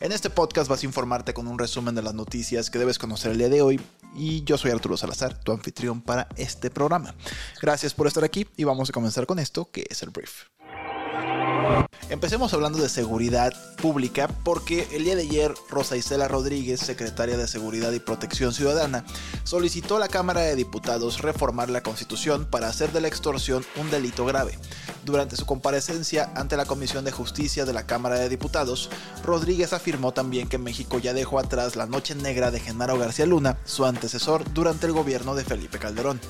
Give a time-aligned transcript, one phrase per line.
[0.00, 3.32] En este podcast vas a informarte con un resumen de las noticias que debes conocer
[3.32, 3.78] el día de hoy
[4.16, 7.14] y yo soy Arturo Salazar, tu anfitrión para este programa.
[7.60, 10.44] Gracias por estar aquí y vamos a comenzar con esto que es el brief.
[12.08, 17.46] Empecemos hablando de seguridad pública porque el día de ayer Rosa Isela Rodríguez, secretaria de
[17.46, 19.04] Seguridad y Protección Ciudadana,
[19.44, 23.90] solicitó a la Cámara de Diputados reformar la Constitución para hacer de la extorsión un
[23.90, 24.58] delito grave.
[25.04, 28.90] Durante su comparecencia ante la Comisión de Justicia de la Cámara de Diputados,
[29.24, 33.56] Rodríguez afirmó también que México ya dejó atrás la noche negra de Genaro García Luna,
[33.64, 36.20] su antecesor durante el gobierno de Felipe Calderón.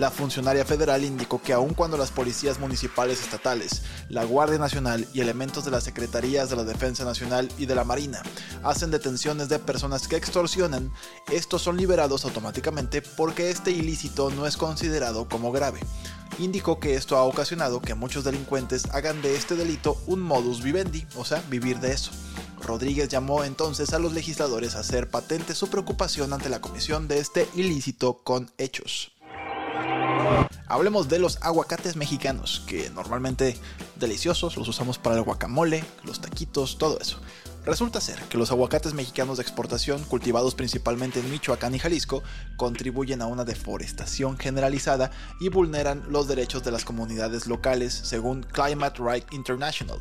[0.00, 5.20] La funcionaria federal indicó que aun cuando las policías municipales estatales, la Guardia Nacional y
[5.20, 8.22] elementos de las Secretarías de la Defensa Nacional y de la Marina
[8.62, 10.90] hacen detenciones de personas que extorsionan,
[11.30, 15.80] estos son liberados automáticamente porque este ilícito no es considerado como grave.
[16.38, 21.06] Indicó que esto ha ocasionado que muchos delincuentes hagan de este delito un modus vivendi,
[21.14, 22.10] o sea, vivir de eso.
[22.62, 27.18] Rodríguez llamó entonces a los legisladores a hacer patente su preocupación ante la comisión de
[27.18, 29.12] este ilícito con hechos.
[30.66, 33.56] Hablemos de los aguacates mexicanos, que normalmente
[33.96, 37.18] deliciosos, los usamos para el guacamole, los taquitos, todo eso.
[37.64, 42.22] Resulta ser que los aguacates mexicanos de exportación, cultivados principalmente en Michoacán y Jalisco,
[42.56, 49.02] contribuyen a una deforestación generalizada y vulneran los derechos de las comunidades locales, según Climate
[49.02, 49.98] Right International.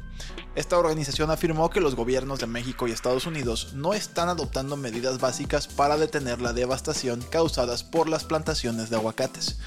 [0.60, 5.22] Esta organización afirmó que los gobiernos de México y Estados Unidos no están adoptando medidas
[5.22, 9.58] básicas para detener la devastación causadas por las plantaciones de aguacates.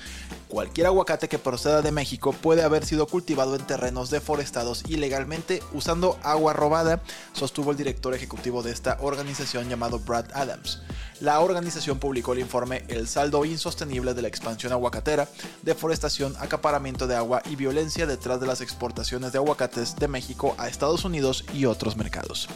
[0.49, 6.19] Cualquier aguacate que proceda de México puede haber sido cultivado en terrenos deforestados ilegalmente usando
[6.23, 7.01] agua robada,
[7.33, 10.83] sostuvo el director ejecutivo de esta organización llamado Brad Adams.
[11.23, 15.29] La organización publicó el informe El saldo insostenible de la expansión aguacatera,
[15.63, 20.67] deforestación, acaparamiento de agua y violencia detrás de las exportaciones de aguacates de México a
[20.67, 22.49] Estados Unidos y otros mercados.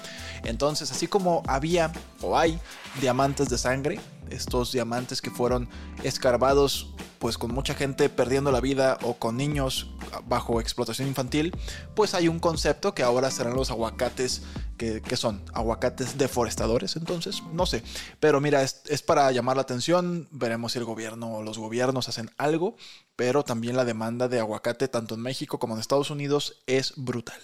[0.43, 2.59] Entonces, así como había o hay
[3.00, 4.00] diamantes de sangre,
[4.31, 5.69] estos diamantes que fueron
[6.03, 9.93] escarbados pues con mucha gente perdiendo la vida o con niños
[10.27, 11.56] bajo explotación infantil,
[11.94, 14.43] pues hay un concepto que ahora serán los aguacates,
[14.76, 17.82] que, son aguacates deforestadores, entonces, no sé,
[18.20, 22.09] pero mira, es, es para llamar la atención, veremos si el gobierno o los gobiernos
[22.09, 22.76] hacen algo,
[23.16, 27.41] pero también la demanda de aguacate tanto en México como en Estados Unidos es brutal.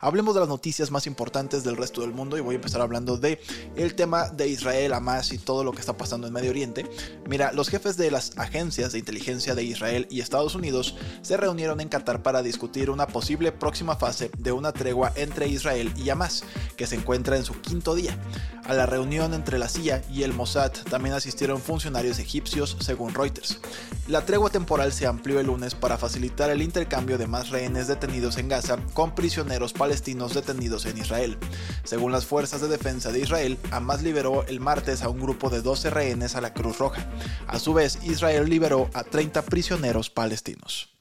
[0.00, 3.16] Hablemos de las noticias más importantes del resto del mundo y voy a empezar hablando
[3.16, 3.40] de
[3.76, 6.90] el tema de Israel, Hamas y todo lo que está pasando en Medio Oriente.
[7.28, 11.80] Mira, los jefes de las agencias de inteligencia de Israel y Estados Unidos se reunieron
[11.80, 16.44] en Qatar para discutir una posible próxima fase de una tregua entre Israel y Hamas,
[16.76, 18.18] que se encuentra en su quinto día.
[18.64, 23.60] A la reunión entre la CIA y el Mossad también asistieron funcionarios egipcios, según Reuters.
[24.08, 28.36] La tregua temporal se amplió el lunes para facilitar el intercambio de más rehenes detenidos
[28.36, 31.38] en Gaza con prisioneros palestinos detenidos en Israel.
[31.84, 35.62] Según las fuerzas de defensa de Israel, Hamas liberó el martes a un grupo de
[35.62, 37.06] 12 rehenes a la Cruz Roja.
[37.46, 40.91] A su vez, Israel liberó a 30 prisioneros palestinos.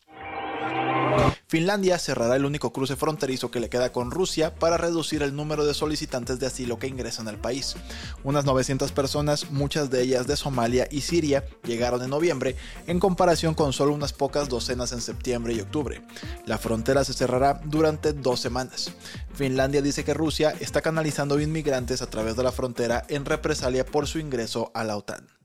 [1.51, 5.65] Finlandia cerrará el único cruce fronterizo que le queda con Rusia para reducir el número
[5.65, 7.75] de solicitantes de asilo que ingresan al país.
[8.23, 12.55] Unas 900 personas, muchas de ellas de Somalia y Siria, llegaron en noviembre,
[12.87, 16.01] en comparación con solo unas pocas docenas en septiembre y octubre.
[16.45, 18.93] La frontera se cerrará durante dos semanas.
[19.33, 24.07] Finlandia dice que Rusia está canalizando inmigrantes a través de la frontera en represalia por
[24.07, 25.40] su ingreso a la OTAN.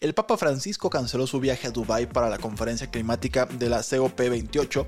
[0.00, 4.86] El Papa Francisco canceló su viaje a Dubái para la conferencia climática de la COP28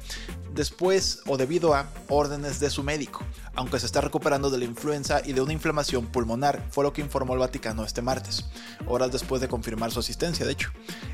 [0.55, 5.21] después o debido a órdenes de su médico, aunque se está recuperando de la influenza
[5.25, 8.47] y de una inflamación pulmonar, fue lo que informó el Vaticano este martes,
[8.87, 10.71] horas después de confirmar su asistencia, de hecho.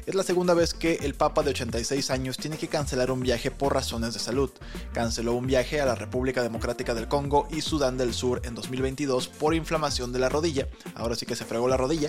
[0.08, 3.50] Es la segunda vez que el Papa de 86 años tiene que cancelar un viaje
[3.50, 4.50] por razones de salud.
[4.94, 9.28] Canceló un viaje a la República Democrática del Congo y Sudán del Sur en 2022
[9.28, 12.08] por inflamación de la rodilla, ahora sí que se fregó la rodilla,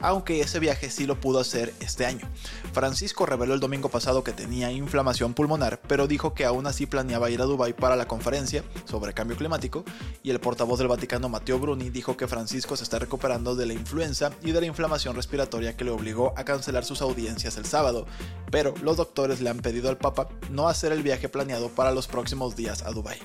[0.00, 2.28] aunque ese viaje sí lo pudo hacer este año.
[2.72, 7.30] Francisco reveló el domingo pasado que tenía inflamación pulmonar, pero dijo que aún así planeaba
[7.30, 9.84] ir a Dubái para la conferencia sobre cambio climático
[10.24, 13.72] y el portavoz del Vaticano Matteo Bruni dijo que Francisco se está recuperando de la
[13.72, 18.06] influenza y de la inflamación respiratoria que le obligó a cancelar sus audiencias el sábado,
[18.50, 22.06] pero los doctores le han pedido al Papa no hacer el viaje planeado para los
[22.06, 23.18] próximos días a Dubái.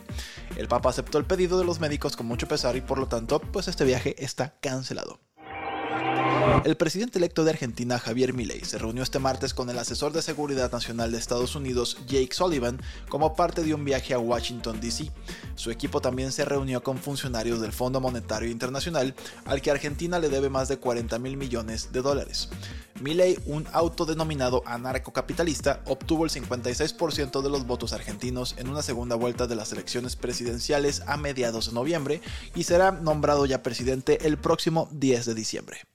[0.57, 3.39] El Papa aceptó el pedido de los médicos con mucho pesar y por lo tanto,
[3.39, 5.19] pues este viaje está cancelado.
[6.63, 10.21] El presidente electo de Argentina, Javier Milei, se reunió este martes con el asesor de
[10.21, 15.09] seguridad nacional de Estados Unidos, Jake Sullivan, como parte de un viaje a Washington, D.C.
[15.55, 19.15] Su equipo también se reunió con funcionarios del Fondo Monetario Internacional,
[19.45, 22.49] al que Argentina le debe más de 40 mil millones de dólares.
[23.01, 29.47] Milei, un autodenominado anarcocapitalista, obtuvo el 56% de los votos argentinos en una segunda vuelta
[29.47, 32.21] de las elecciones presidenciales a mediados de noviembre
[32.53, 35.90] y será nombrado ya presidente el próximo 10 de diciembre.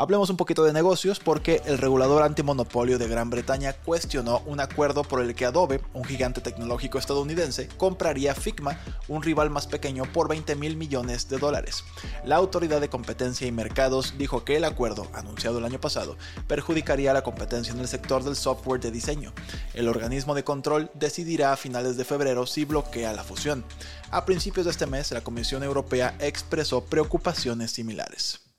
[0.00, 5.02] Hablemos un poquito de negocios porque el regulador antimonopolio de Gran Bretaña cuestionó un acuerdo
[5.02, 10.26] por el que Adobe, un gigante tecnológico estadounidense, compraría Figma, un rival más pequeño, por
[10.26, 11.84] 20 mil millones de dólares.
[12.24, 16.16] La Autoridad de Competencia y Mercados dijo que el acuerdo, anunciado el año pasado,
[16.46, 19.34] perjudicaría la competencia en el sector del software de diseño.
[19.74, 23.66] El organismo de control decidirá a finales de febrero si bloquea la fusión.
[24.10, 28.49] A principios de este mes, la Comisión Europea expresó preocupaciones similares.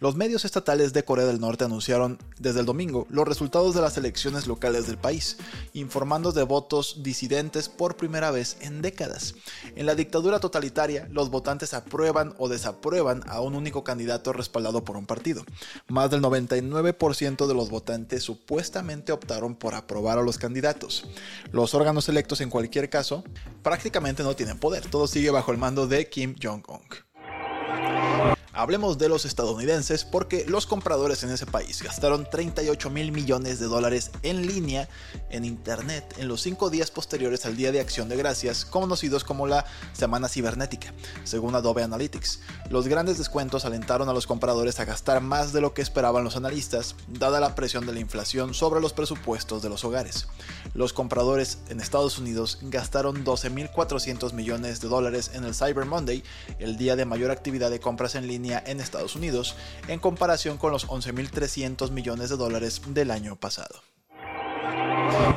[0.00, 3.96] Los medios estatales de Corea del Norte anunciaron desde el domingo los resultados de las
[3.96, 5.36] elecciones locales del país,
[5.72, 9.34] informando de votos disidentes por primera vez en décadas.
[9.76, 14.96] En la dictadura totalitaria, los votantes aprueban o desaprueban a un único candidato respaldado por
[14.96, 15.44] un partido.
[15.88, 21.06] Más del 99% de los votantes supuestamente optaron por aprobar a los candidatos.
[21.52, 23.24] Los órganos electos en cualquier caso
[23.62, 26.82] prácticamente no tienen poder, todo sigue bajo el mando de Kim Jong-un.
[28.64, 33.66] Hablemos de los estadounidenses porque los compradores en ese país gastaron 38 mil millones de
[33.66, 34.88] dólares en línea
[35.28, 39.46] en Internet en los cinco días posteriores al Día de Acción de Gracias, conocidos como
[39.46, 40.94] la Semana Cibernética,
[41.24, 42.40] según Adobe Analytics.
[42.70, 46.36] Los grandes descuentos alentaron a los compradores a gastar más de lo que esperaban los
[46.36, 50.26] analistas, dada la presión de la inflación sobre los presupuestos de los hogares.
[50.72, 56.24] Los compradores en Estados Unidos gastaron 12.400 millones de dólares en el Cyber Monday,
[56.58, 59.56] el día de mayor actividad de compras en línea en Estados Unidos,
[59.88, 63.80] en comparación con los 11.300 millones de dólares del año pasado.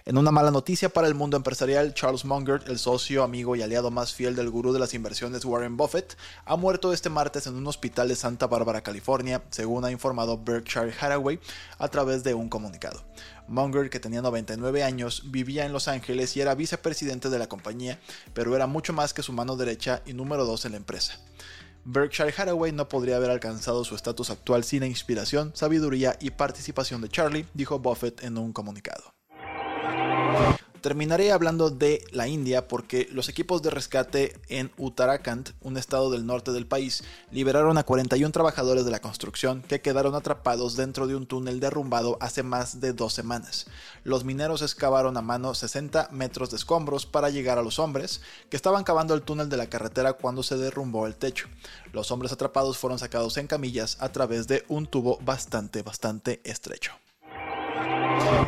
[0.05, 3.91] En una mala noticia para el mundo empresarial, Charles Munger, el socio, amigo y aliado
[3.91, 7.67] más fiel del gurú de las inversiones Warren Buffett, ha muerto este martes en un
[7.67, 11.39] hospital de Santa Bárbara, California, según ha informado Berkshire Hathaway
[11.77, 13.03] a través de un comunicado.
[13.47, 17.99] Munger, que tenía 99 años, vivía en Los Ángeles y era vicepresidente de la compañía,
[18.33, 21.19] pero era mucho más que su mano derecha y número dos en la empresa.
[21.89, 27.01] Berkshire Hathaway no podría haber alcanzado su estatus actual sin la inspiración, sabiduría y participación
[27.01, 29.16] de Charlie, dijo Buffett en un comunicado.
[30.81, 36.25] Terminaré hablando de la India porque los equipos de rescate en Uttarakhand, un estado del
[36.25, 41.15] norte del país, liberaron a 41 trabajadores de la construcción que quedaron atrapados dentro de
[41.15, 43.65] un túnel derrumbado hace más de dos semanas.
[44.03, 48.55] Los mineros excavaron a mano 60 metros de escombros para llegar a los hombres que
[48.55, 51.47] estaban cavando el túnel de la carretera cuando se derrumbó el techo.
[51.91, 56.93] Los hombres atrapados fueron sacados en camillas a través de un tubo bastante, bastante estrecho.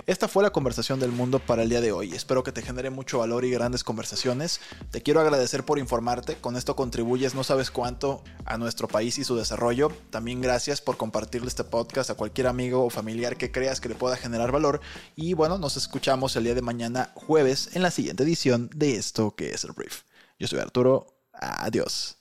[0.06, 2.14] Esta fue la conversación del mundo para el día de hoy.
[2.14, 4.60] Espero que te genere mucho valor y grandes conversaciones.
[4.92, 6.36] Te quiero agradecer por informarte.
[6.36, 9.92] Con esto contribuyes no sabes cuánto a nuestro país y su desarrollo.
[10.10, 13.96] También gracias por compartirle este podcast a cualquier amigo o familiar que creas que le
[13.96, 14.82] pueda generar valor.
[15.16, 19.36] Y bueno, nos escuchamos el día de mañana jueves en la siguiente edición de esto
[19.36, 20.02] que es el brief.
[20.40, 21.22] Yo soy Arturo.
[21.34, 22.18] Adiós.